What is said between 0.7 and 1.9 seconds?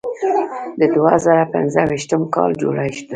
د دوه زره پنځه